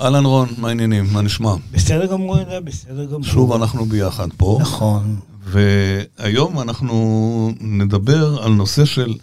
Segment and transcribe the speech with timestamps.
[0.00, 1.04] אהלן רון, מה העניינים?
[1.12, 1.54] מה נשמע?
[1.72, 3.22] בסדר גמור, בסדר גמור.
[3.22, 4.58] שוב אנחנו ביחד פה.
[4.60, 5.16] נכון.
[5.44, 9.14] והיום אנחנו נדבר על נושא של,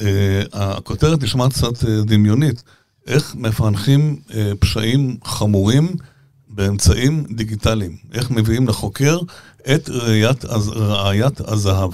[0.00, 2.62] אה, הכותרת נשמעת קצת אה, דמיונית,
[3.06, 5.96] איך מפענחים אה, פשעים חמורים
[6.48, 7.96] באמצעים דיגיטליים.
[8.14, 9.18] איך מביאים לחוקר
[9.74, 10.44] את ראיית,
[10.76, 11.90] ראיית הזהב.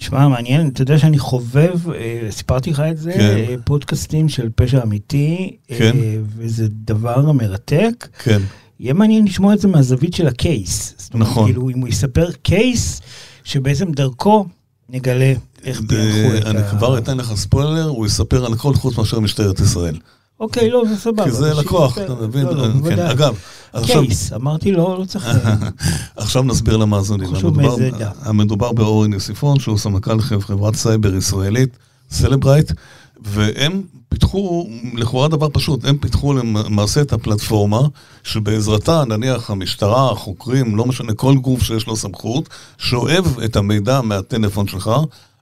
[0.00, 3.20] תשמע, מעניין, אתה יודע שאני חובב, אה, סיפרתי לך את זה, כן.
[3.20, 5.96] אה, פודקאסטים של פשע אמיתי, אה, כן.
[6.36, 8.08] וזה דבר מרתק.
[8.18, 8.40] כן,
[8.80, 10.94] יהיה מעניין לשמוע את זה מהזווית של ה case.
[10.98, 11.44] זאת אומרת, נכון.
[11.44, 13.00] כאילו, אם הוא יספר case,
[13.44, 14.46] שבעצם דרכו
[14.88, 15.32] נגלה
[15.64, 16.70] איך פענחו את אני ה...
[16.70, 19.96] כבר אתן לך ספוילר, הוא יספר על הכל חוץ מאשר משטרת ישראל.
[20.40, 21.24] אוקיי, לא, זה סבבה.
[21.24, 21.98] כי זה לקוח.
[21.98, 22.44] אתה מבין?
[22.46, 22.98] לא, לא, כן.
[22.98, 23.38] אגב,
[23.86, 25.26] case, אמרתי לא, לא צריך...
[25.26, 25.54] אה,
[26.16, 27.34] עכשיו נסביר למאזינים.
[27.34, 28.10] חשוב מאיזה עדה.
[28.22, 31.76] המדובר באורן יוסיפון, שהוא סמנכ"ל חברת סייבר ישראלית,
[32.10, 32.72] סלברייט,
[33.20, 37.80] והם פיתחו, לכאורה דבר פשוט, הם פיתחו למעשה את הפלטפורמה,
[38.22, 42.48] שבעזרתה, נניח המשטרה, החוקרים, לא משנה, כל גוף שיש לו סמכות,
[42.78, 44.90] שואב את המידע מהטלפון שלך.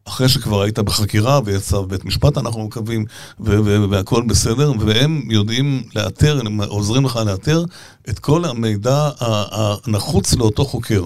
[0.09, 3.05] אחרי שכבר היית בחקירה ויצא בית משפט, אנחנו מקווים,
[3.41, 7.65] ו- ו- והכל בסדר, והם יודעים לאתר, הם עוזרים לך לאתר
[8.09, 11.05] את כל המידע הנחוץ לאותו חוקר.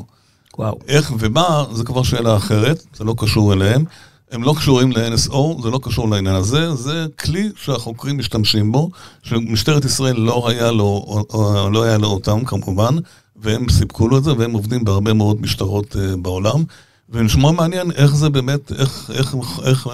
[0.59, 0.79] וואו.
[0.89, 3.85] איך ומה, זה כבר שאלה אחרת, זה לא קשור אליהם.
[4.33, 8.91] הם לא קשורים ל-NSO, זה לא קשור לעניין הזה, זה כלי שהחוקרים משתמשים בו,
[9.23, 11.23] שמשטרת ישראל לא היה לו,
[11.73, 12.97] לא היה לו אותם כמובן,
[13.37, 16.65] והם סיפקו לו את זה, והם עובדים בהרבה מאוד משטרות uh, בעולם.
[17.13, 19.89] ונשמע מעניין איך זה באמת, איך, איך, איך,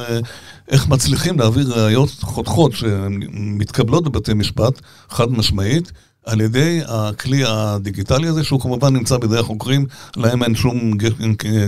[0.69, 5.93] איך מצליחים להעביר ראיות חותכות שמתקבלות בבתי משפט, חד משמעית,
[6.27, 10.93] על ידי הכלי הדיגיטלי הזה, שהוא כמובן נמצא בידי החוקרים, להם אין שום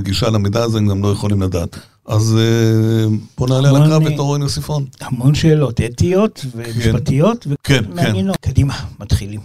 [0.02, 1.78] גישה למידע הזה, הם גם לא יכולים לדעת.
[2.06, 4.84] אז אה, בוא נעלה על הקרב אה, את אורן יוסיפון.
[5.00, 8.36] המון שאלות אתיות ומשפטיות, כן, ומעניינות.
[8.36, 9.40] קדימה, מתחילים.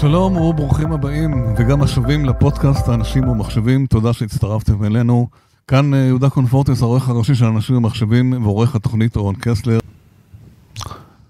[0.00, 5.28] שלום וברוכים הבאים, וגם השבים לפודקאסט האנשים ומחשבים, תודה שהצטרפתם אלינו.
[5.68, 9.78] כאן אה, יהודה קונפורטס, העורך הראשי של אנשים ומחשבים, ועורך התוכנית אורן קסלר.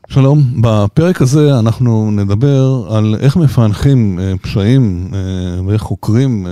[0.09, 6.47] שלום, בפרק הזה אנחנו נדבר על איך מפענחים אה, פשעים אה, ואיך חוקרים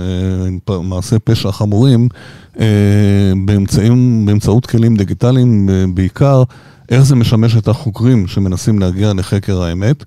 [0.83, 2.09] מעשי פשע חמורים
[3.45, 6.43] באמצעים, באמצעות כלים דיגיטליים בעיקר,
[6.89, 10.03] איך זה משמש את החוקרים שמנסים להגיע לחקר האמת.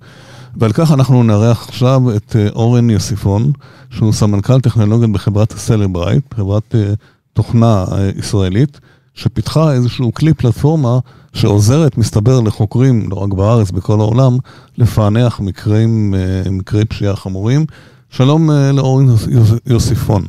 [0.59, 3.51] ועל כך אנחנו נארח עכשיו את אה, אורן יוסיפון,
[3.89, 6.93] שהוא סמנכ"ל טכנולוגיות בחברת סלברייט, חברת אה,
[7.33, 8.79] תוכנה אה, ישראלית,
[9.13, 10.99] שפיתחה איזשהו כלי פלטפורמה
[11.33, 14.37] שעוזרת, מסתבר, לחוקרים, לא רק בארץ, בכל העולם,
[14.77, 16.13] לפענח מקרים,
[16.51, 17.65] מקרי פשיעה חמורים.
[18.09, 20.23] שלום לאורן יוס- יוס- יוסיפון.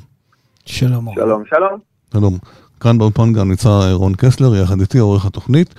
[0.66, 1.08] שלום.
[1.14, 1.78] שלום, שלום.
[2.12, 2.38] שלום.
[2.80, 5.74] כאן באולפן גם נמצא רון קסלר, יחד איתי, עורך התוכנית.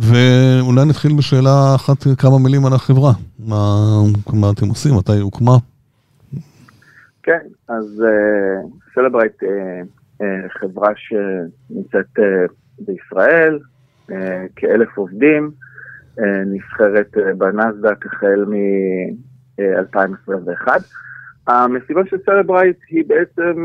[0.00, 3.12] ואולי נתחיל בשאלה אחת, כמה מילים על החברה.
[3.38, 3.86] מה,
[4.32, 4.94] מה אתם עושים?
[4.98, 5.56] מתי היא הוקמה?
[7.22, 8.02] כן, אז
[8.94, 9.42] סלברייט
[10.60, 12.46] חברה שנמצאת אה,
[12.78, 13.58] בישראל,
[14.10, 15.50] אה, כאלף עובדים,
[16.18, 20.68] אה, נסחרת אה, בנסדק החל מ-2021.
[21.46, 23.64] המשימה של סלברייט היא בעצם,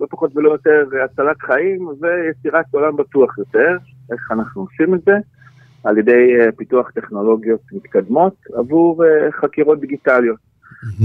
[0.00, 3.76] לא פחות ולא יותר, הצלת חיים ויצירת עולם בטוח יותר.
[4.12, 5.12] איך אנחנו עושים את זה?
[5.84, 10.38] על ידי אה, פיתוח טכנולוגיות מתקדמות עבור אה, חקירות דיגיטליות.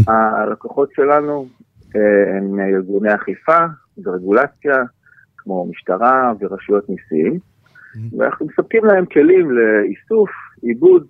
[0.07, 1.47] הלקוחות שלנו
[1.95, 3.65] אה, הם ארגוני אכיפה
[4.03, 4.75] ורגולציה,
[5.37, 7.39] כמו משטרה ורשויות מיסים,
[8.17, 10.29] ואנחנו מספקים להם כלים לאיסוף,
[10.61, 11.07] עיבוד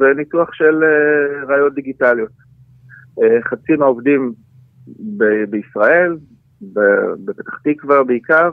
[0.00, 0.84] וניתוח של
[1.48, 2.30] ראיות דיגיטליות.
[3.44, 4.32] חצי מהעובדים
[5.16, 6.16] ב- בישראל,
[7.24, 8.50] בפתח תקווה בעיקר,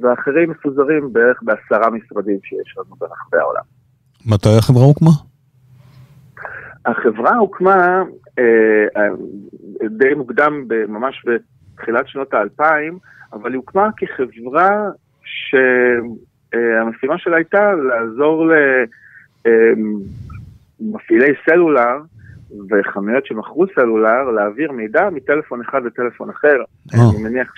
[0.00, 3.62] ואחרים מפוזרים בערך בעשרה משרדים שיש לנו ברחבי העולם.
[4.26, 5.10] מתי החברה הוקמה?
[6.86, 8.02] החברה הוקמה
[8.38, 8.44] אה,
[8.96, 9.08] אה,
[9.98, 12.98] די מוקדם, ממש בתחילת שנות האלפיים,
[13.32, 14.88] אבל היא הוקמה כחברה
[15.24, 18.46] שהמשימה שלה הייתה לעזור
[20.80, 21.96] למפעילי סלולר
[22.70, 26.56] וחנויות שמכרו סלולר להעביר מידע מטלפון אחד לטלפון אחר.
[26.94, 26.98] אה.
[27.14, 27.52] אני מניח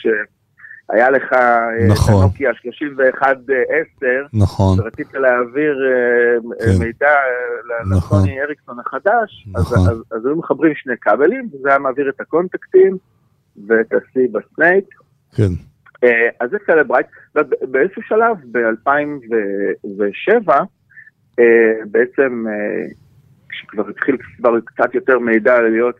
[0.87, 2.15] שהיה לך אה, נכון.
[2.15, 4.81] את הנוקיה 3110, נכון.
[4.81, 6.37] ורצית להעביר אה,
[6.67, 6.85] כן.
[6.85, 8.19] מידע אה, נכון.
[8.19, 9.89] לסוני אריקסון החדש, נכון.
[9.89, 12.97] אז אז היו מחברים שני כבלים, וזה היה מעביר את הקונטקטים
[13.67, 14.85] ואת השיא בסנייק.
[15.37, 15.53] כן.
[16.41, 20.51] אז זה סלברייט, ובאיזשהו שלב, ב-2007,
[21.91, 22.45] בעצם
[23.49, 25.99] כשכבר התחיל כבר קצת יותר מידע להיות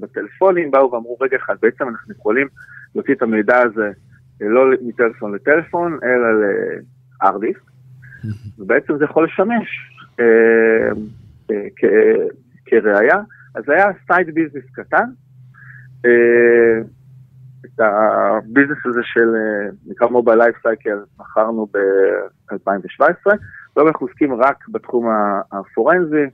[0.00, 2.48] בטלפונים, באו ואמרו, רגע אחד, בעצם אנחנו יכולים
[2.94, 3.90] להוציא את המידע הזה
[4.40, 6.26] לא מטלפון לטלפון, אלא
[7.22, 7.70] לדיסק,
[8.58, 9.68] ובעצם זה יכול לשמש
[10.20, 10.24] אה,
[11.50, 11.68] אה,
[12.66, 13.16] כראיה.
[13.54, 15.10] אז היה side business קטן,
[16.06, 16.80] אה,
[17.64, 19.34] את הביזנס הזה של,
[19.86, 23.30] נקרא mobile life cycle, מכרנו ב-2017,
[23.76, 25.06] לא אנחנו עוסקים רק בתחום
[25.52, 26.26] הפורנזי,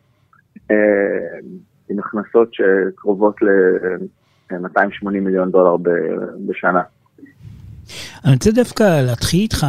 [1.91, 3.37] עם הכנסות שקרובות
[4.50, 5.76] ל-280 מיליון דולר
[6.48, 6.82] בשנה.
[8.25, 9.66] אני רוצה דווקא להתחיל איתך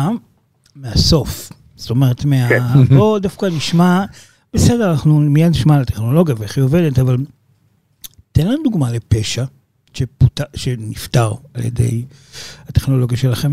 [0.75, 1.49] מהסוף.
[1.75, 2.49] זאת אומרת, מה...
[2.49, 2.59] כן.
[2.97, 4.05] בוא דווקא נשמע,
[4.53, 7.17] בסדר, אנחנו מיד נשמע על הטכנולוגיה ואיך היא עובדת, אבל
[8.31, 9.43] תן לנו דוגמה לפשע
[9.93, 10.39] שפות...
[10.55, 12.05] שנפטר על ידי
[12.69, 13.49] הטכנולוגיה שלכם.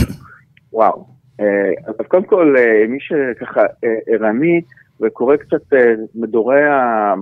[0.72, 1.06] וואו.
[1.40, 1.46] אה,
[1.86, 4.60] אז קודם כל, אה, מי שככה אה, ערני
[5.00, 5.76] וקורא קצת
[6.14, 7.14] מדורי ה...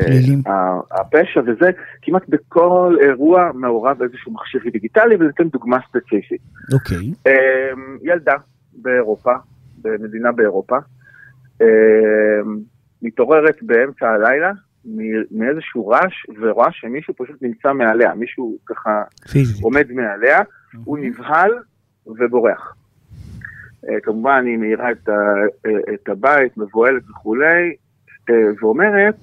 [0.00, 0.42] פלילים.
[0.90, 1.70] הפשע וזה,
[2.02, 6.40] כמעט בכל אירוע מעורב איזשהו מכשיר דיגיטלי, וניתן דוגמה ספציפית.
[6.72, 7.32] אוקיי.
[8.02, 8.34] ילדה
[8.72, 9.32] באירופה,
[9.82, 10.76] במדינה באירופה,
[13.02, 14.52] מתעוררת באמצע הלילה
[15.30, 19.64] מאיזשהו רעש, ורואה שמישהו פשוט נמצא מעליה, מישהו ככה פיזית.
[19.64, 20.38] עומד מעליה,
[20.84, 21.50] הוא נבהל
[22.06, 22.76] ובורח.
[24.02, 25.08] כמובן היא מאירה את,
[25.94, 27.74] את הבית, מבוהלת וכולי,
[28.60, 29.14] ואומרת,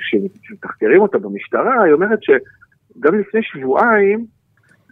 [0.00, 4.26] כשמתחקרים אותה במשטרה, היא אומרת שגם לפני שבועיים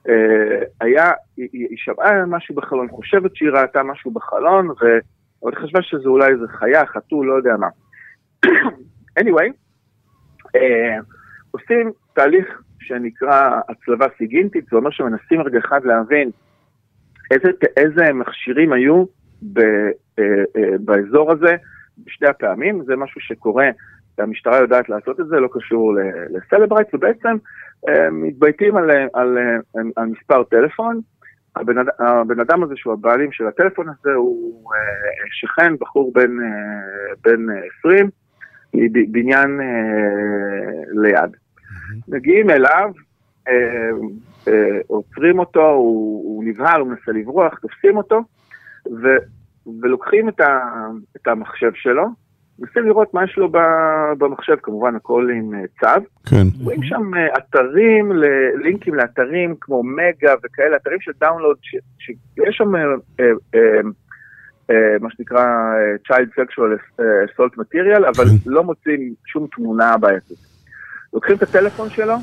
[0.08, 6.08] אה, היה, היא, היא שמעה משהו בחלון, חושבת שהיא ראתה משהו בחלון, ועוד חשבה שזה
[6.08, 7.69] אולי איזה חיה, חתול, לא יודע מה.
[9.20, 9.53] anyway,
[10.56, 10.97] אה,
[11.50, 16.31] עושים תהליך שנקרא הצלבה סיגינטית, זה אומר שמנסים רגע אחד להבין
[17.31, 19.05] איזה, איזה מכשירים היו
[19.53, 19.58] ב,
[20.19, 20.25] אה,
[20.56, 21.56] אה, באזור הזה
[22.05, 23.67] בשתי הפעמים, זה משהו שקורה
[24.19, 25.95] המשטרה יודעת לעשות את זה, לא קשור
[26.31, 27.37] לסלברייט, ובעצם
[27.89, 29.39] אה, מתבייתים על, על,
[29.75, 31.01] על, על מספר טלפון.
[31.57, 37.15] הבן, הבן אדם הזה שהוא הבעלים של הטלפון הזה הוא אה, שכן, בחור בן, אה,
[37.25, 37.47] בן
[37.79, 38.11] 20,
[39.11, 39.61] בניין
[41.03, 41.37] ליד.
[42.09, 42.91] מגיעים אליו,
[44.87, 48.21] עוצרים אותו, הוא, הוא נבהל, הוא מנסה לברוח, תופסים אותו,
[48.87, 49.07] ו,
[49.83, 50.59] ולוקחים את, ה,
[51.17, 52.07] את המחשב שלו,
[52.58, 53.49] מנסים לראות מה יש לו
[54.19, 56.06] במחשב, כמובן הכל עם אה, צו.
[56.26, 56.47] כן.
[56.64, 58.12] רואים שם אה, אתרים,
[58.62, 61.56] לינקים לאתרים כמו מגה וכאלה, אתרים של דאונלוד,
[61.99, 62.75] שיש שם
[64.70, 65.47] אה, מה שנקרא
[66.08, 68.37] Child Sexual Assault Material, אבל כן.
[68.47, 70.38] לא מוצאים שום תמונה בעייתית.
[71.14, 72.14] לוקחים את הטלפון שלו,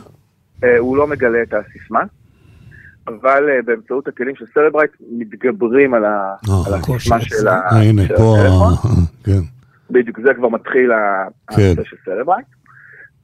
[0.79, 2.03] הוא לא מגלה את הסיסמה.
[3.07, 8.73] אבל באמצעות הכלים של סלברייט מתגברים על הסיסמה של הטלפון.
[9.93, 10.91] בדיוק, זה כבר מתחיל
[11.55, 11.83] כן.
[11.83, 12.47] של סלברייט.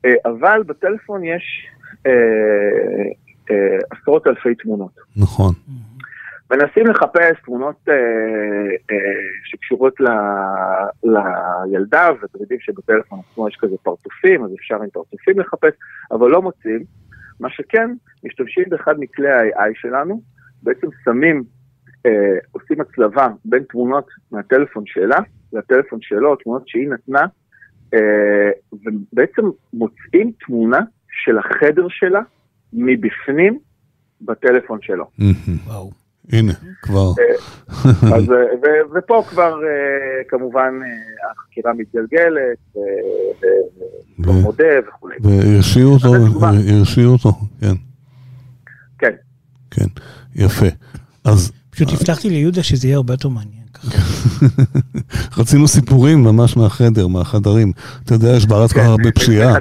[0.06, 1.68] אה, אבל בטלפון יש
[2.06, 2.12] אה,
[3.51, 4.92] אה, עשרות אלפי תמונות.
[5.18, 5.54] נכון.
[6.51, 7.94] מנסים לחפש תמונות אה,
[8.92, 8.98] אה,
[9.45, 10.07] שקשורות ל,
[11.04, 15.74] לילדה, ואתם יודעים שבטלפון עצמו יש כזה פרצופים, אז אפשר עם פרצופים לחפש,
[16.12, 16.83] אבל לא מוצאים.
[17.39, 17.92] מה שכן,
[18.24, 20.21] משתמשים באחד מכלי ה-AI שלנו,
[20.63, 21.44] בעצם שמים,
[22.06, 25.19] אה, עושים הצלבה בין תמונות מהטלפון שלה
[25.53, 27.25] לטלפון שלו, תמונות שהיא נתנה,
[27.93, 29.41] אה, ובעצם
[29.73, 30.79] מוצאים תמונה
[31.23, 32.19] של החדר שלה
[32.73, 33.59] מבפנים
[34.21, 35.05] בטלפון שלו.
[35.68, 35.91] וואו.
[36.31, 37.11] הנה, כבר.
[37.19, 38.35] אה, אז, ו,
[38.95, 39.59] ופה כבר
[40.27, 40.73] כמובן
[41.31, 42.57] החקירה מתגלגלת,
[44.19, 45.15] ומודה וכולי.
[45.23, 46.13] והרשיעו אותו,
[46.79, 47.29] הרשיעו אותו,
[47.61, 47.75] כן.
[48.99, 49.15] כן.
[49.71, 49.85] כן,
[50.35, 50.65] יפה.
[51.25, 51.51] אז...
[51.69, 53.58] פשוט הבטחתי ליהודה שזה יהיה הרבה יותר מעניין.
[55.40, 57.71] רצינו סיפורים ממש מהחדר, מהחדרים.
[58.06, 59.57] אתה יודע, יש בארץ כל כך הרבה פשיעה.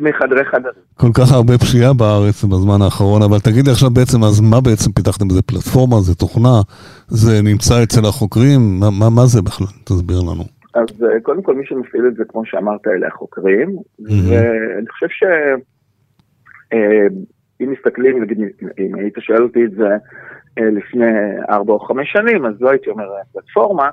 [0.00, 0.74] מחדרי חדרים.
[0.96, 4.92] כל כך הרבה פשיעה בארץ בזמן האחרון, אבל תגיד לי עכשיו בעצם, אז מה בעצם
[4.92, 5.30] פיתחתם?
[5.30, 6.60] זה פלטפורמה, זה תוכנה,
[7.08, 8.80] זה נמצא אצל החוקרים?
[9.16, 9.66] מה זה בכלל?
[9.84, 10.44] תסביר לנו.
[10.74, 15.28] אז אה, קודם כל מי שמפעיל את זה, כמו שאמרת, אלה החוקרים, ואני חושב שאם
[17.60, 18.38] אה, מסתכלים, נגיד,
[18.78, 19.88] אם היית שואל אותי את זה
[20.56, 21.06] לפני
[21.50, 23.90] ארבע או חמש שנים, אז לא הייתי אומר פלטפורמה,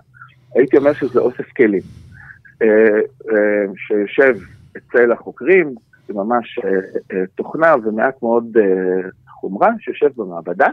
[0.55, 1.81] הייתי אומר שזה אוסף כלים.
[2.61, 2.99] אה,
[3.31, 4.37] אה, שיושב
[4.77, 5.75] אצל החוקרים,
[6.07, 6.59] זה ממש
[7.35, 8.57] תוכנה ומעט מאוד
[9.27, 10.67] חומרה שיושב במעבדה,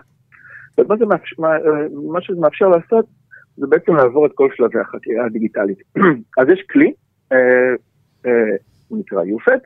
[0.78, 1.37] ומה זה מאפשר,
[2.12, 3.07] מה שזה מאפשר לעשות
[3.57, 5.78] זה בעצם לעבור את כל שלבי החקירה הדיגיטלית.
[6.38, 6.93] אז יש כלי,
[8.88, 9.59] הוא נקרא יופד,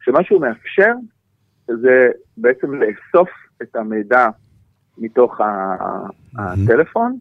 [0.00, 0.92] שמה שהוא מאפשר
[1.66, 3.28] זה בעצם לאסוף
[3.62, 4.28] את המידע
[5.02, 5.40] מתוך
[6.38, 7.18] הטלפון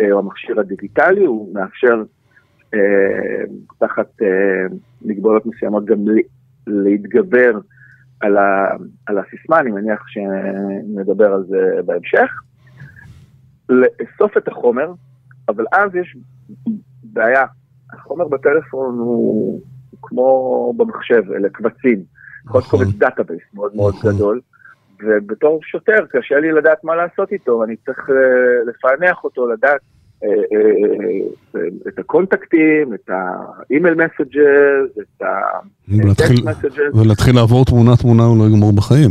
[0.00, 2.02] אה, או המכשיר הדיגיטלי, הוא מאפשר
[2.74, 3.44] אה,
[3.78, 5.98] תחת אה, מגבלות מסוימות גם
[6.66, 7.58] להתגבר
[8.20, 12.42] על, ה, על הסיסמה, אני מניח שנדבר על זה בהמשך.
[13.68, 14.92] לאסוף את החומר,
[15.48, 16.16] אבל אז יש
[17.04, 17.44] בעיה.
[17.92, 19.60] החומר בטלפון הוא,
[19.90, 22.02] הוא כמו במחשב, אלה קבצים.
[22.46, 24.14] יכול להיות קובץ database מאוד מאוד נכון.
[24.14, 24.40] גדול,
[25.02, 28.14] ובתור שוטר קשה לי לדעת מה לעשות איתו, אני צריך אה,
[28.66, 29.80] לפענח אותו, לדעת
[30.24, 35.22] אה, אה, את הקונטקטים, את ה email messages, את
[36.10, 36.96] ה text messages.
[37.00, 39.10] ולהתחיל לעבור תמונה-תמונה הוא לא יגמור בחיים.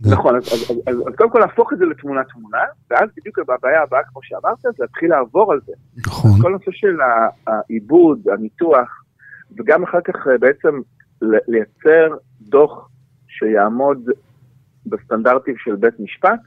[0.00, 0.72] נכון, אז,
[1.16, 2.58] קודם כל להפוך את זה לתמונה תמונה,
[2.90, 5.72] ואז בדיוק הבעיה הבאה, כמו שאמרת, זה להתחיל לעבור על זה.
[6.06, 6.30] נכון.
[6.42, 6.96] כל הנושא של
[7.46, 9.02] העיבוד, הניתוח,
[9.58, 10.80] וגם אחר כך בעצם
[11.22, 12.88] לייצר דוח
[13.28, 14.10] שיעמוד
[14.90, 16.40] בסטנדרטים של בית משפט,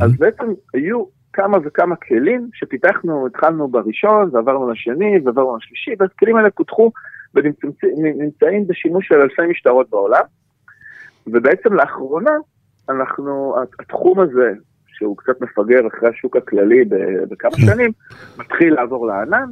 [0.00, 0.44] אז בעצם
[0.74, 6.92] היו כמה וכמה כלים שפיתחנו, התחלנו בראשון ועברנו לשני ועברנו לשלישי, והכלים האלה פותחו
[7.34, 10.22] ונמצאים בשימוש של אלפי משטרות בעולם.
[11.26, 12.30] ובעצם לאחרונה,
[12.88, 14.52] אנחנו, התחום הזה,
[14.86, 16.84] שהוא קצת מפגר אחרי השוק הכללי
[17.28, 17.62] בכמה כן.
[17.66, 17.90] שנים,
[18.38, 19.48] מתחיל לעבור לענן,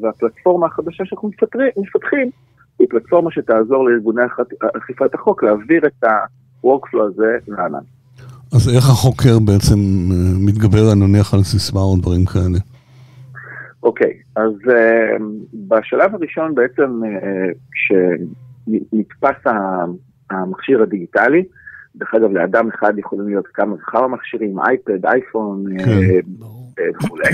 [0.00, 1.30] והפלטפורמה החדשה שאנחנו
[1.76, 2.30] מפתחים,
[2.78, 6.04] היא פלטפורמה שתעזור לארגוני אכ- אכיפת החוק להעביר את
[6.64, 7.78] ה-workflow הזה לענן.
[8.52, 9.78] אז איך החוקר בעצם
[10.10, 12.58] אה, מתגבר, אני נניח, על סיסמה או דברים כאלה?
[13.82, 15.22] אוקיי, אז uh,
[15.68, 19.84] בשלב הראשון בעצם uh, כשנתפס ה-
[20.30, 21.44] המכשיר הדיגיטלי,
[21.96, 26.00] דרך אגב לאדם אחד יכולים להיות כמה וכמה מכשירים, אייפד, אייפון uh, כן.
[26.40, 27.30] uh, וכולי,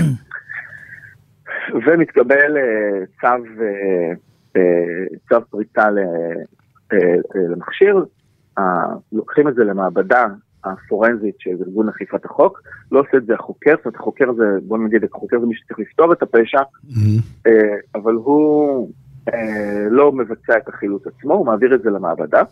[1.73, 4.59] ומתקבל uh, צו, uh, uh,
[5.29, 8.14] צו פריצה ל, uh, uh, למכשיר, uh,
[9.11, 10.27] לוקחים את זה למעבדה
[10.63, 14.77] הפורנזית של ארגון אכיפת החוק, לא עושה את זה החוקר, זאת אומרת החוקר זה, בוא
[14.77, 17.21] נגיד, החוקר זה מי שצריך לפתור את הפשע, Mhm.
[17.47, 18.89] אה, אבל הוא
[19.33, 22.43] אה, לא מבצע את החילוץ עצמו, הוא מעביר את זה למעבדה.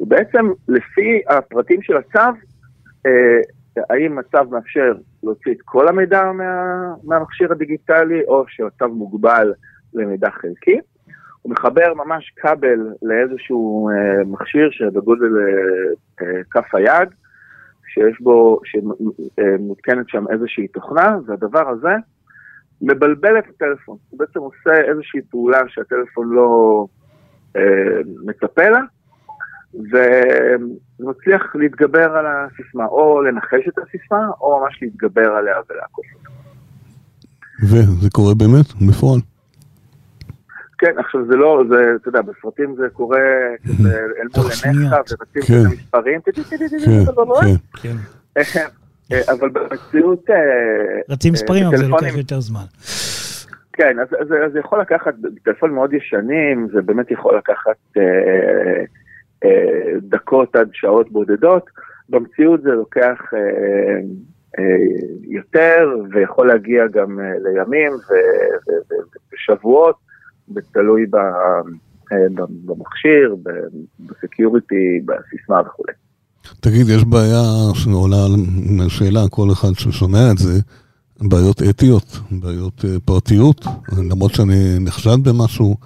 [0.00, 2.38] ובעצם לפי הפרטים של הצו,
[3.06, 3.40] אה,
[3.90, 9.52] האם הצו מאפשר להוציא את כל המידע מה, מהמכשיר הדיגיטלי, או שהצו מוגבל
[9.94, 10.80] למידע חלקי.
[11.42, 17.08] הוא מחבר ממש כבל לאיזשהו אה, מכשיר שבגודל אה, אה, כף היד,
[17.94, 21.94] שיש בו, שמותקנת שם איזושהי תוכנה, והדבר הזה
[22.82, 23.96] מבלבל את הטלפון.
[24.10, 26.86] הוא בעצם עושה איזושהי פעולה שהטלפון לא
[27.56, 27.62] אה,
[28.24, 28.80] מצפה לה,
[29.74, 36.28] ומצליח להתגבר על הסיסמה, או לנחש את הסיסמה, או ממש להתגבר עליה ולעקוף אותה.
[37.62, 39.31] וזה קורה באמת, בפועל.
[40.82, 43.18] כן, עכשיו זה לא, זה, אתה יודע, בסרטים זה קורה
[43.62, 44.92] כזה אל מול עיניך.
[44.92, 45.32] ורצים.
[45.42, 46.34] כזה מספרים, כן,
[47.82, 47.96] כן.
[49.08, 49.32] כן.
[49.32, 50.30] אבל במציאות...
[50.30, 52.64] אה, רצים מספרים, אבל זה לוקח יותר זמן.
[53.72, 58.84] כן, אז, אז, אז זה יכול לקחת, בטלפונים מאוד ישנים, זה באמת יכול לקחת אה,
[59.44, 61.70] אה, דקות עד שעות בודדות.
[62.08, 63.20] במציאות זה לוקח
[65.22, 69.96] יותר, ויכול להגיע גם לימים ו- ו- ו- ושבועות,
[70.72, 71.16] תלוי ב,
[72.12, 73.36] אה, במכשיר,
[74.00, 75.84] בסקיוריטי, בסיסמה וכו'.
[76.60, 77.42] תגיד, יש בעיה
[77.74, 78.26] שעולה
[78.78, 80.60] מהשאלה, כל אחד ששומע את זה,
[81.20, 83.64] בעיות אתיות, בעיות אה, פרטיות,
[84.10, 85.76] למרות שאני נחשד במשהו,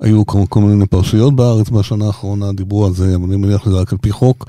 [0.00, 3.92] היו כל, מיני פרשיות בארץ בשנה האחרונה, דיברו על זה, אבל אני מניח שזה רק
[3.92, 4.44] על פי חוק,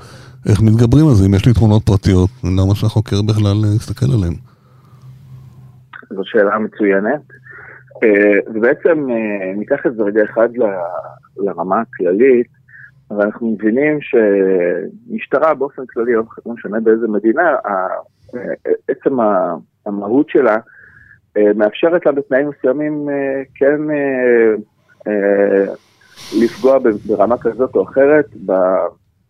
[0.48, 4.34] איך מתגברים על זה, אם יש לי תמונות פרטיות, למה שהחוקר בכלל אה, יסתכל עליהן?
[6.10, 7.39] זו שאלה מצוינת.
[8.04, 10.62] אה, ובעצם אה, ניקח את זה רגע אחד ל-
[11.36, 12.46] לרמה הכללית,
[13.10, 18.42] אבל אנחנו מבינים שמשטרה באופן כללי, לא משנה באיזה מדינה, אה,
[18.88, 19.16] עצם
[19.86, 20.56] המהות שלה
[21.54, 23.08] מאפשרת לה בתנאים מסוימים
[23.54, 23.80] כן
[26.42, 28.24] לפגוע ברמה כזאת או אחרת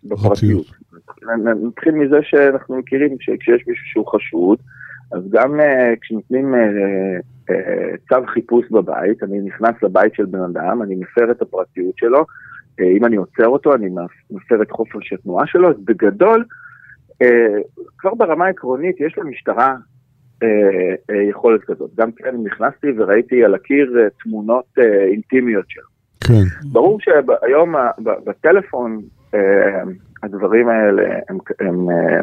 [0.05, 0.67] בפרטיות.
[1.62, 4.59] נתחיל מזה שאנחנו מכירים שכשיש מישהו שהוא חשוד,
[5.12, 5.61] אז גם
[6.00, 6.55] כשנותנים
[8.09, 12.85] צו חיפוש בבית, אני נכנס לבית של בן אדם, אני מפר את הפרטיות שלו, uh,
[12.99, 13.88] אם אני עוצר אותו, אני
[14.30, 16.45] מפר את חופש התנועה שלו, אז בגדול,
[17.23, 17.26] uh,
[17.99, 19.75] כבר ברמה העקרונית יש למשטרה
[20.45, 20.47] uh,
[21.30, 21.90] יכולת כזאת.
[21.97, 24.64] גם כן נכנסתי וראיתי על הקיר תמונות
[25.11, 25.90] אינטימיות שלו.
[26.25, 27.75] כן, ברור שהיום
[28.26, 29.00] בטלפון
[29.35, 29.83] אה,
[30.23, 32.21] הדברים האלה הם, הם אה,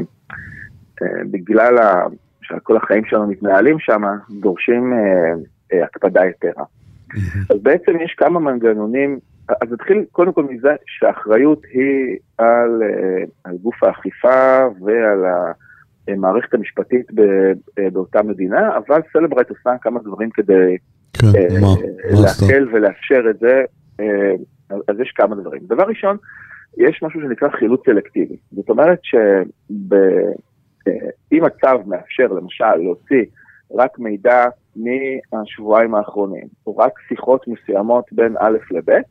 [1.01, 2.07] אה, בגלל ה-
[2.48, 4.01] שכל החיים שלנו מתנהלים שם,
[4.39, 5.34] דורשים אה,
[5.74, 6.63] אה, הקפדה יתרה.
[7.51, 13.58] אז בעצם יש כמה מנגנונים, אז נתחיל קודם כל מזה שהאחריות היא על, אה, על
[13.62, 15.25] גוף האכיפה ועל
[16.08, 20.77] המערכת המשפטית ב- אה, באותה מדינה, אבל סלברייט עושה כמה דברים כדי
[21.13, 21.68] כן, אה, מה,
[22.04, 22.46] עשתה?
[22.46, 23.62] להקל ולאפשר את זה,
[24.00, 24.34] אה,
[24.88, 25.62] אז יש כמה דברים.
[25.68, 26.18] דבר ראשון,
[26.77, 28.36] יש משהו שנקרא חילוץ סלקטיבי.
[28.51, 29.75] זאת אומרת שאם
[30.88, 33.24] אה, הצו מאפשר למשל להוציא
[33.75, 34.46] רק מידע
[35.34, 39.01] מהשבועיים האחרונים, או רק שיחות מסוימות בין א' לב',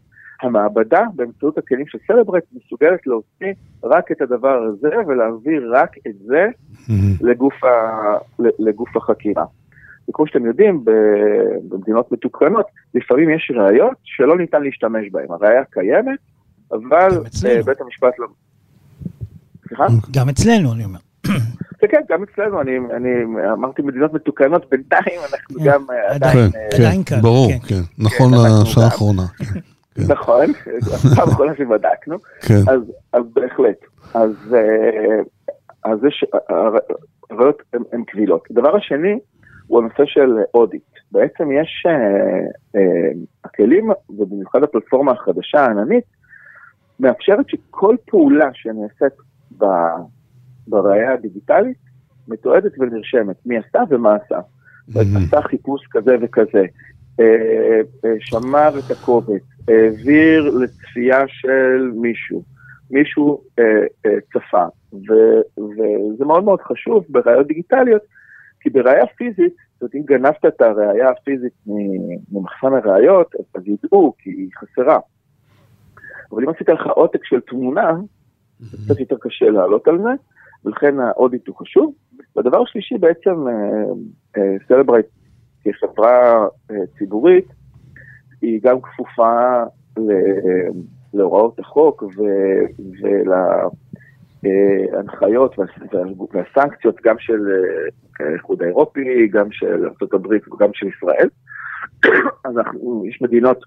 [0.43, 3.53] המעבדה באמצעות הכלים של סלברט מסוגלת להוציא
[3.85, 6.47] רק את הדבר הזה ולהעביר רק את זה
[7.21, 7.69] לגוף, ה,
[8.39, 9.45] לגוף החקירה.
[10.09, 10.85] וכמו שאתם יודעים,
[11.69, 15.27] במדינות מתוקנות, לפעמים יש ראיות שלא ניתן להשתמש בהן.
[15.31, 16.19] הראייה קיימת,
[16.73, 17.09] אבל
[17.47, 18.27] אה, בית המשפט לא...
[19.69, 19.87] סליחה?
[20.11, 20.99] גם אצלנו, אני אומר.
[21.91, 23.09] כן, גם אצלנו, אני, אני
[23.53, 26.51] אמרתי מדינות מתוקנות, בינתיים אנחנו כן, גם אה, עדיין...
[26.51, 27.21] כן, אה, עדיין כאן.
[27.21, 29.23] ברור, כן, כן נכון לשעה האחרונה.
[30.09, 30.53] נכון,
[31.17, 32.17] פעם אחרונה שבדקנו,
[33.13, 33.77] אז בהחלט.
[35.85, 36.25] אז יש,
[37.31, 38.43] הראיות הן קבילות.
[38.51, 39.19] הדבר השני,
[39.67, 40.83] הוא הנושא של אודיט.
[41.13, 41.93] בעצם יש, אה,
[42.77, 43.11] אה,
[43.45, 46.05] הכלים, ובמיוחד הפלטפורמה החדשה העננית,
[47.01, 49.19] מאפשרת שכל פעולה שנעשית
[49.59, 49.65] ב,
[50.69, 51.79] בראייה הדיגיטלית,
[52.29, 54.41] מתועדת ונרשמת, מי עשה ומה עשה.
[54.95, 56.65] עשה חיפוש כזה וכזה,
[57.21, 62.43] אה, אה, שמר את הקובץ, העביר לצפייה של מישהו,
[62.91, 68.03] מישהו אה, צפה, וזה מאוד מאוד חשוב בראיות דיגיטליות,
[68.61, 71.53] כי בראייה פיזית, זאת אומרת, אם גנבת את הראייה הפיזית
[72.33, 74.99] ממחסן הראיות, אז ידעו, כי היא חסרה.
[76.33, 77.93] אבל אם עשית לך עותק של תמונה,
[78.61, 80.11] זה קצת יותר קשה לעלות על זה,
[80.65, 81.95] ולכן ה audit הוא חשוב.
[82.37, 83.45] והדבר השלישי בעצם,
[84.69, 85.07] סלברייט
[85.67, 87.47] אה, כחברה אה, ציבורית,
[88.43, 89.63] היא גם כפופה
[91.15, 93.33] להוראות החוק ול...
[94.93, 95.57] ההנחיות
[96.33, 97.41] והסנקציות גם של
[98.21, 101.29] אה, האיחוד האירופי, גם של ארה"ב וגם של ישראל.
[102.47, 103.59] אז אנחנו, יש מדינות,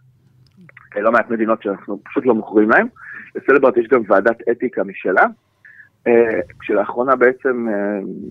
[0.96, 2.88] אה, לא מעט מדינות שאנחנו פשוט לא מוכרים להן.
[3.36, 5.28] לסלברט יש גם ועדת אתיקה משלה, אה,
[6.60, 7.68] כשלאחרונה בעצם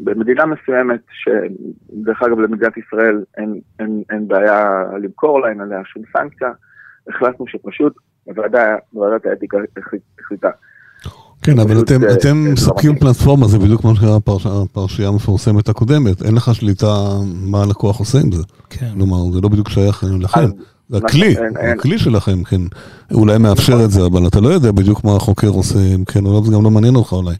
[0.04, 6.02] במדינה מסוימת, שדרך אגב למדינת ישראל אין, אין, אין בעיה למכור לה, אין עליה שום
[6.12, 6.48] סנקציה,
[7.08, 7.92] החלטנו שפשוט
[8.24, 9.58] הוועדה, ועדת האתיקה
[10.18, 10.50] החליטה
[11.42, 16.22] כן, אבל אתם, אה, אתם אה, מספקים פלטפורמה, זה בדיוק כמו שקרה בפרשייה המפורסמת הקודמת,
[16.22, 18.42] אין לך שליטה מה הלקוח עושה עם זה.
[18.70, 18.90] כן.
[18.94, 20.46] כלומר, זה לא בדיוק שייך לכם.
[20.88, 21.34] זה הכלי,
[21.72, 22.60] הכלי שלכם, כן.
[23.12, 26.32] אולי מאפשר את זה, אבל אתה לא יודע בדיוק מה החוקר עושה, אם כן או
[26.32, 27.34] לא, זה גם לא מעניין אותך אולי,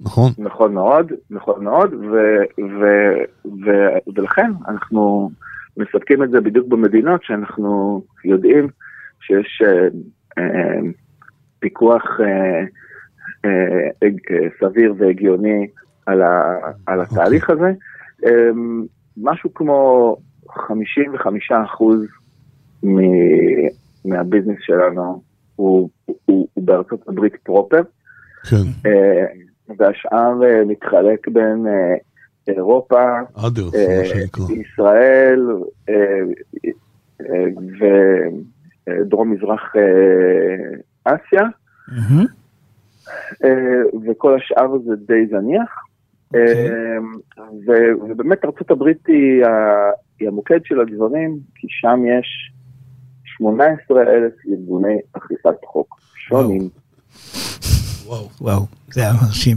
[0.00, 0.32] נכון?
[0.38, 1.94] נכון מאוד, נכון מאוד,
[4.16, 5.30] ולכן אנחנו
[5.76, 8.68] מספקים את זה בדיוק במדינות שאנחנו יודעים
[9.20, 9.62] שיש
[10.38, 10.80] אה,
[11.58, 12.60] פיקוח אה,
[13.44, 14.08] אה,
[14.60, 15.66] סביר והגיוני
[16.06, 17.18] על, ה, על אוקיי.
[17.18, 17.72] התהליך הזה.
[18.26, 18.84] אמ,
[19.16, 20.16] משהו כמו
[20.48, 22.00] 55 אחוז
[24.04, 25.22] מהביזנס שלנו
[25.56, 27.82] הוא, הוא, הוא בארצות הברית פרופר.
[28.50, 28.56] כן.
[28.86, 29.26] אה,
[29.78, 30.32] והשאר
[30.66, 31.66] מתחלק בין
[32.48, 33.04] אירופה,
[34.50, 35.46] ישראל
[38.86, 39.72] ודרום מזרח
[41.04, 41.42] אסיה.
[43.44, 45.84] אה, וכל השאר זה די זניח.
[46.26, 46.70] אוקיי.
[46.70, 52.52] אה, ובאמת ארה"ב היא המוקד של הדברים, כי שם יש
[53.24, 56.68] 18 אלף ארגוני אכיפת חוק שונים.
[58.10, 58.60] וואו, וואו,
[58.92, 59.56] זה היה מרשים.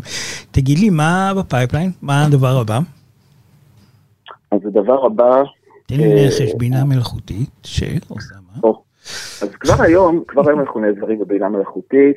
[0.52, 1.92] תגיד לי, מה ב pipeline?
[2.02, 2.80] מה הדבר הבא?
[4.52, 5.44] אז הדבר הבא...
[5.86, 8.70] תן לי לנחש אה, בינה מלאכותית שעושה מה?
[9.42, 12.16] אז כבר היום, כבר היום אנחנו נעזרים בבינה מלאכותית.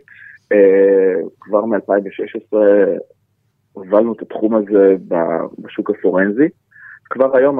[0.52, 2.56] אה, כבר מ-2016
[3.72, 4.96] הובלנו את התחום הזה
[5.58, 6.48] בשוק הפורנזי.
[7.10, 7.58] כבר היום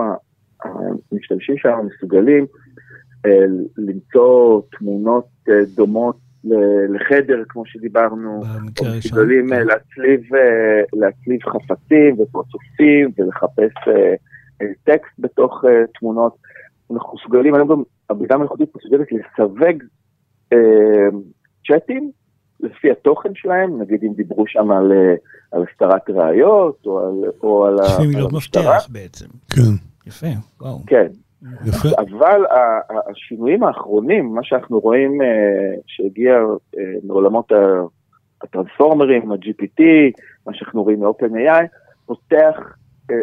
[0.64, 2.46] המשתמשים שלנו מסוגלים
[3.26, 3.44] אה,
[3.76, 5.26] למצוא תמונות
[5.74, 6.16] דומות
[6.88, 8.42] לחדר, כמו שדיברנו,
[8.98, 9.66] מסוגלים כן.
[9.66, 10.20] להצליב,
[10.92, 13.72] להצליב חפצים ופרצופים ולחפש
[14.84, 15.64] טקסט בתוך
[15.98, 16.36] תמונות.
[16.94, 19.82] אנחנו מסוגלים, היום גם הבינה המלאכותית מסוגלת לסווג
[21.66, 22.10] צ'אטים
[22.60, 25.14] לפי התוכן שלהם, נגיד אם דיברו שם על, אה,
[25.52, 27.98] על הסתרת ראיות, או על, או על, המשטרה.
[27.98, 29.26] לפי מילות מפתח בעצם.
[29.54, 29.60] כן.
[30.06, 30.26] יפה,
[30.60, 30.78] וואו.
[30.86, 31.06] כן.
[31.66, 31.88] יפה.
[31.98, 32.44] אבל
[33.10, 36.34] השינויים האחרונים, מה שאנחנו רואים אה, שהגיע
[36.78, 37.52] אה, מעולמות
[38.42, 39.82] הטרנספורמרים, ה-GPT,
[40.46, 41.66] מה שאנחנו רואים מ-OpenAI,
[42.06, 42.76] פותח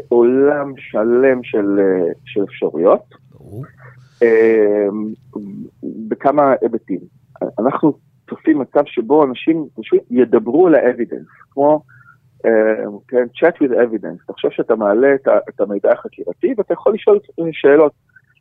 [0.09, 1.79] עולם שלם של,
[2.25, 3.03] של אפשרויות,
[6.07, 6.99] בכמה היבטים.
[7.59, 7.93] אנחנו
[8.29, 11.81] צופים מצב שבו אנשים פשוט ידברו על האבידנס, כמו,
[13.07, 14.33] כן, chat with evidence.
[14.33, 17.19] תחשוב שאתה מעלה את, את המידע החקירתי ואתה יכול לשאול
[17.51, 17.91] שאלות.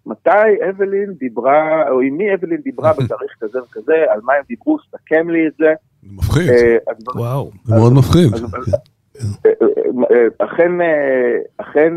[0.07, 4.79] מתי אבלין דיברה, או עם מי אבלין דיברה בתאריך כזה וכזה, על מה הם דיברו,
[4.91, 5.73] סכם לי את זה.
[6.03, 6.51] מפחיד.
[7.15, 7.51] וואו.
[7.65, 8.29] זה מאוד מפחיד.
[10.39, 10.73] אכן,
[11.57, 11.93] אכן,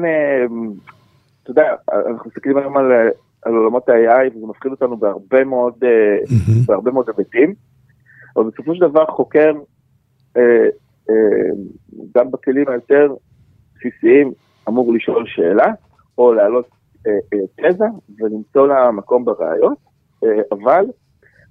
[1.44, 2.92] אתה יודע, אנחנו מסתכלים היום על,
[3.42, 5.74] על עולמות ה-AI וזה מפחיד אותנו בהרבה מאוד.
[6.66, 7.54] בהרבה מאוד היבטים,
[8.36, 9.54] אבל בסופו של דבר חוקר,
[12.16, 13.14] גם בכלים היותר
[13.76, 14.32] בסיסיים,
[14.68, 15.66] אמור לשאול שאלה,
[16.18, 16.68] או להעלות
[17.56, 17.86] תזה
[18.20, 19.78] ולמצוא לה מקום בראיות,
[20.52, 20.86] אבל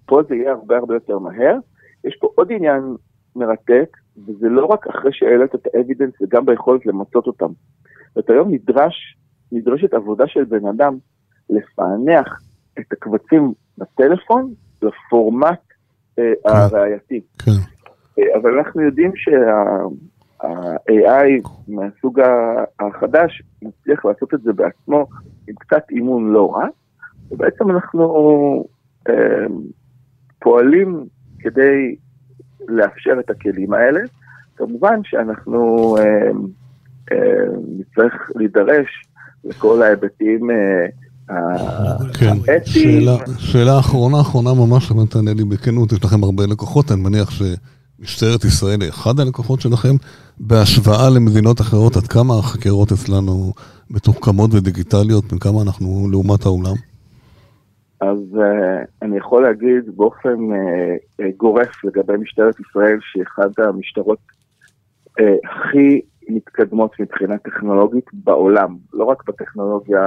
[0.06, 1.58] פה זה יהיה הרבה הרבה יותר מהר.
[2.04, 2.96] יש פה עוד עניין
[3.36, 7.50] מרתק, וזה לא רק אחרי שהעלית את האבידנס, זה גם ביכולת למצות אותם.
[8.14, 9.16] זאת היום נדרש,
[9.52, 10.96] נדרשת עבודה של בן אדם
[11.50, 12.40] לפענח
[12.78, 15.60] את הקבצים בטלפון לפורמט
[16.18, 16.50] אה, כן.
[16.50, 17.20] הראייתי.
[17.38, 17.50] כן.
[18.18, 19.12] אה, אבל אנחנו יודעים
[20.44, 22.20] שה-AI מהסוג
[22.80, 25.06] החדש מצליח לעשות את זה בעצמו
[25.48, 26.66] עם קצת אימון לא רע,
[27.30, 28.04] ובעצם אנחנו
[29.08, 29.46] אה,
[30.38, 31.04] פועלים
[31.38, 31.96] כדי
[32.68, 34.00] לאפשר את הכלים האלה.
[34.56, 36.30] כמובן שאנחנו אה,
[37.12, 37.44] אה,
[37.78, 38.88] נצטרך להידרש
[39.44, 40.86] לכל ההיבטים אה,
[42.18, 47.00] כן, שאלה, שאלה אחרונה, אחרונה ממש, אבל תענה לי בכנות, יש לכם הרבה לקוחות, אני
[47.00, 47.30] מניח
[47.98, 49.94] שמשטרת ישראל היא אחד הלקוחות שלכם,
[50.40, 53.52] בהשוואה למדינות אחרות, עד כמה החקירות אצלנו
[53.90, 56.74] מתוחכמות ודיגיטליות, וכמה אנחנו לעומת העולם?
[58.00, 64.18] אז uh, אני יכול להגיד באופן uh, גורף לגבי משטרת ישראל, שהיא אחת המשטרות
[65.20, 70.00] uh, הכי מתקדמות מבחינה טכנולוגית בעולם, לא רק בטכנולוגיה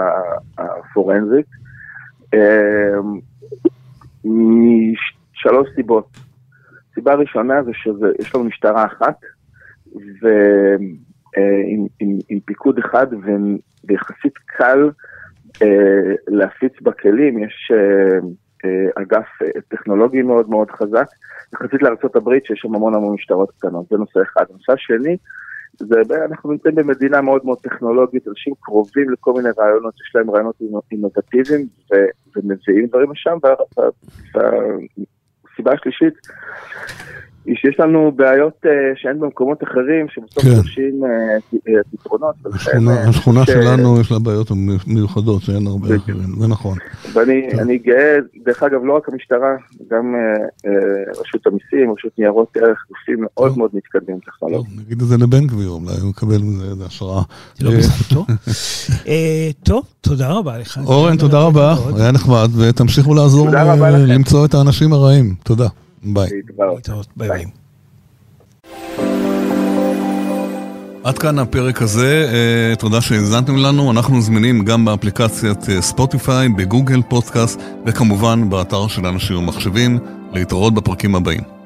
[0.57, 1.45] הפורנזית,
[4.23, 6.26] משלוש סיבות.
[6.97, 9.15] סיבה ראשונה זה שיש לנו משטרה אחת,
[10.21, 13.07] ועם uh, עם, עם פיקוד אחד,
[13.87, 14.89] ויחסית קל
[15.61, 18.19] אה, להפיץ בכלים, יש אה,
[18.65, 19.27] אה, אגף
[19.67, 21.07] טכנולוגי מאוד מאוד חזק,
[21.53, 24.45] יחסית לארה"ב שיש שם המון המון משטרות קטנות, זה נושא אחד.
[24.49, 25.17] הנושא השני,
[25.73, 30.55] זה, אנחנו נמצאים במדינה מאוד מאוד טכנולוגית, אנשים קרובים לכל מיני רעיונות, יש להם רעיונות
[30.91, 31.67] אינובטיביים
[32.35, 33.37] ומביאים דברים לשם,
[35.57, 36.27] והסיבה השלישית
[37.47, 40.55] היא שיש לנו בעיות uh, שאין במקומות אחרים, שבסוף כן.
[40.55, 41.01] דורשים
[41.53, 41.59] uh,
[41.91, 42.35] פתרונות.
[42.53, 43.49] השכונה, השכונה ש...
[43.49, 44.47] שלנו יש לה בעיות
[44.87, 46.77] מיוחדות שאין הרבה אחרים, זה נכון.
[47.13, 47.67] ואני כן.
[47.91, 49.55] גאה, דרך אגב, לא רק המשטרה,
[49.91, 50.15] גם
[51.19, 54.79] רשות המיסים, רשות ניירות ערך, גופים מאוד מאוד מתקדמים טכנולוגיים.
[54.85, 57.21] נגיד את זה לבן גביר, אולי הוא מקבל מזה השראה.
[57.61, 57.71] לא
[59.63, 60.79] טוב, תודה רבה לך.
[60.85, 63.49] אורן, תודה רבה, היה נחמד, ותמשיכו לעזור
[64.07, 65.35] למצוא את האנשים הרעים.
[65.43, 65.67] תודה.
[66.03, 66.29] ביי.
[67.15, 67.45] ביי ביי.
[71.03, 77.01] עד כאן הפרק הזה, אה, תודה שהאזנתם לנו, אנחנו זמינים גם באפליקציית אה, ספוטיפיי, בגוגל
[77.01, 79.99] פודקאסט וכמובן באתר של אנשים ומחשבים,
[80.33, 81.56] להתראות בפרקים הבאים.